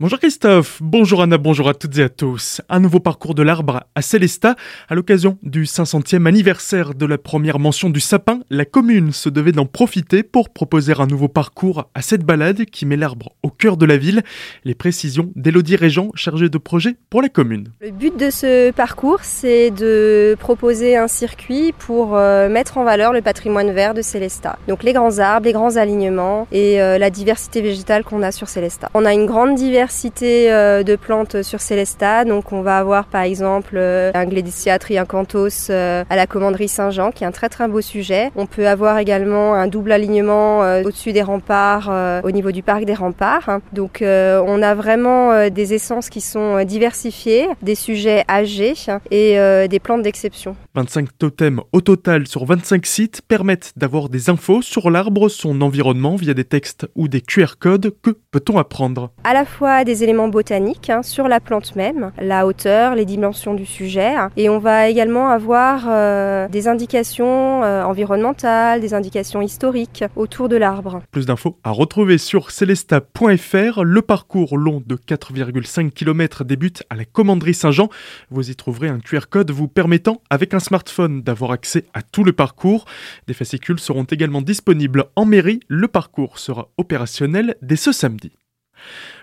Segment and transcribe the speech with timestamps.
[0.00, 2.62] Bonjour Christophe, bonjour Anna, bonjour à toutes et à tous.
[2.70, 4.56] Un nouveau parcours de l'arbre à Célestat.
[4.88, 9.52] À l'occasion du 500e anniversaire de la première mention du sapin, la commune se devait
[9.52, 13.76] d'en profiter pour proposer un nouveau parcours à cette balade qui met l'arbre au cœur
[13.76, 14.22] de la ville.
[14.64, 17.68] Les précisions d'Élodie Régent, chargée de projet pour la commune.
[17.82, 23.12] Le but de ce parcours, c'est de proposer un circuit pour euh, mettre en valeur
[23.12, 24.58] le patrimoine vert de Célestat.
[24.66, 28.48] Donc les grands arbres, les grands alignements et euh, la diversité végétale qu'on a sur
[28.48, 28.88] Célestat.
[28.94, 32.24] On a une grande diversité diversité euh, de plantes sur Célestat.
[32.24, 37.10] Donc on va avoir par exemple euh, un Gledissia triacanthos euh, à la commanderie Saint-Jean
[37.10, 38.30] qui est un très très beau sujet.
[38.36, 42.94] On peut avoir également un double alignement au-dessus des remparts au niveau du parc des
[42.94, 43.58] remparts.
[43.72, 48.74] Donc on a vraiment des essences qui sont diversifiées, des sujets âgés
[49.10, 49.36] et
[49.68, 50.56] des plantes d'exception.
[50.74, 56.16] 25 totems au total sur 25 sites permettent d'avoir des infos sur l'arbre, son environnement
[56.16, 57.92] via des textes ou des QR codes.
[58.02, 59.10] Que peut-on apprendre?
[59.24, 63.54] À la fois des éléments botaniques hein, sur la plante même, la hauteur, les dimensions
[63.54, 64.14] du sujet.
[64.36, 70.56] Et on va également avoir euh, des indications euh, environnementales, des indications historiques autour de
[70.56, 71.02] l'arbre.
[71.10, 73.84] Plus d'infos à retrouver sur celesta.fr.
[73.84, 77.88] Le parcours long de 4,5 km débute à la commanderie Saint-Jean.
[78.30, 82.24] Vous y trouverez un QR code vous permettant, avec un smartphone, d'avoir accès à tout
[82.24, 82.84] le parcours.
[83.26, 85.60] Des fascicules seront également disponibles en mairie.
[85.68, 88.32] Le parcours sera opérationnel dès ce samedi.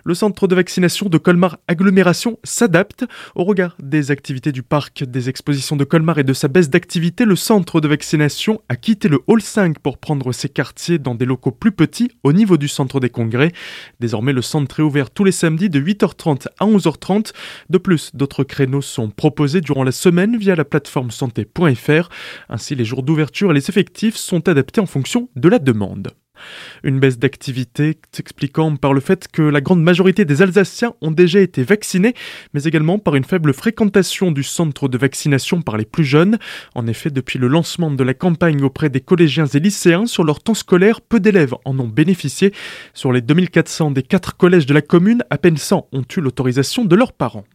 [0.04, 3.06] Le centre de vaccination de Colmar Agglomération s'adapte
[3.36, 7.26] au regard des activités du parc, des expositions de Colmar et de sa baisse d'activité.
[7.26, 11.26] Le centre de vaccination a quitté le hall 5 pour prendre ses quartiers dans des
[11.26, 13.52] locaux plus petits au niveau du centre des congrès.
[14.00, 17.34] Désormais, le centre est ouvert tous les samedis de 8h30 à 11h30.
[17.70, 22.10] De plus, d'autres créneaux sont proposés durant la semaine via la plateforme santé.fr.
[22.50, 26.14] Ainsi, les jours d'ouverture et les effectifs sont adaptés en fonction de la demande.
[26.84, 31.40] Une baisse d'activité s'expliquant par le fait que la grande majorité des Alsaciens ont déjà
[31.40, 32.14] été vaccinés,
[32.54, 36.38] mais également par une faible fréquentation du centre de vaccination par les plus jeunes.
[36.76, 40.42] En effet, depuis le lancement de la campagne auprès des collégiens et lycéens sur leur
[40.42, 42.54] temps scolaire, peu d'élèves en ont bénéficié.
[42.94, 46.86] Sur les 2400 des quatre collèges de la commune, à peine 100 ont eu l'autorisation
[46.86, 47.46] de leurs parents.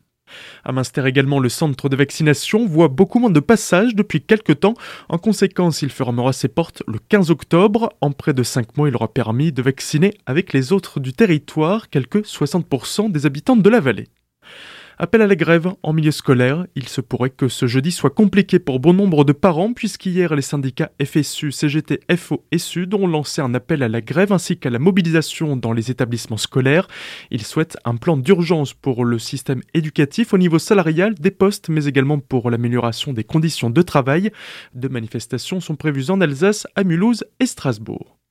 [0.64, 4.74] À Münster également, le centre de vaccination voit beaucoup moins de passages depuis quelques temps.
[5.08, 7.92] En conséquence, il fermera ses portes le 15 octobre.
[8.00, 11.90] En près de 5 mois, il aura permis de vacciner avec les autres du territoire
[11.90, 14.08] quelques 60% des habitants de la vallée.
[14.98, 16.66] Appel à la grève en milieu scolaire.
[16.74, 20.42] Il se pourrait que ce jeudi soit compliqué pour bon nombre de parents puisqu'hier les
[20.42, 24.70] syndicats FSU, CGT, FO et SUD ont lancé un appel à la grève ainsi qu'à
[24.70, 26.88] la mobilisation dans les établissements scolaires.
[27.30, 31.86] Ils souhaitent un plan d'urgence pour le système éducatif au niveau salarial des postes mais
[31.86, 34.30] également pour l'amélioration des conditions de travail.
[34.74, 38.21] Deux manifestations sont prévues en Alsace, à Mulhouse et Strasbourg.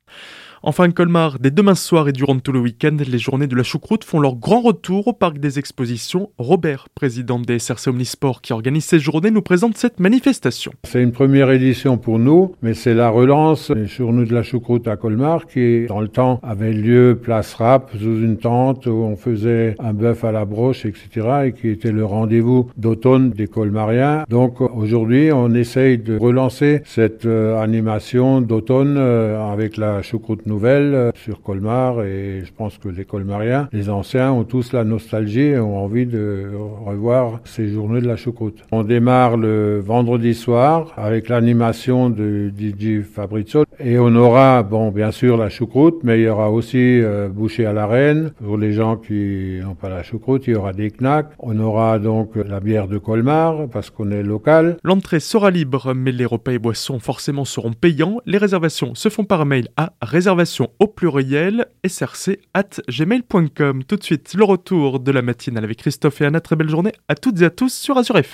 [0.63, 4.03] Enfin, Colmar, dès demain soir et durant tout le week-end, les journées de la choucroute
[4.03, 6.29] font leur grand retour au parc des expositions.
[6.37, 10.71] Robert, président des SRC Omnisport qui organise ces journées, nous présente cette manifestation.
[10.83, 14.87] C'est une première édition pour nous, mais c'est la relance des journées de la choucroute
[14.87, 19.15] à Colmar qui, dans le temps, avait lieu place rap sous une tente où on
[19.15, 21.27] faisait un bœuf à la broche, etc.
[21.47, 24.25] et qui était le rendez-vous d'automne des Colmariens.
[24.29, 31.11] Donc aujourd'hui, on essaye de relancer cette euh, animation d'automne euh, avec la choucroute euh,
[31.15, 35.59] sur Colmar et je pense que les Colmariens, les anciens, ont tous la nostalgie et
[35.59, 36.51] ont envie de
[36.85, 38.63] revoir ces journées de la choucroute.
[38.71, 45.11] On démarre le vendredi soir avec l'animation de DJ Fabrizio et on aura, bon, bien
[45.11, 48.31] sûr la choucroute, mais il y aura aussi euh, boucher à la reine.
[48.43, 51.31] Pour les gens qui n'ont pas la choucroute, il y aura des knacks.
[51.39, 54.77] On aura donc la bière de Colmar parce qu'on est local.
[54.83, 58.17] L'entrée sera libre, mais les repas et boissons forcément seront payants.
[58.25, 60.40] Les réservations se font par mail à réservation
[60.79, 63.83] au pluriel src at gmail.com.
[63.83, 66.41] Tout de suite, le retour de la matinale avec Christophe et Anna.
[66.41, 68.29] Très belle journée à toutes et à tous sur Azure FM.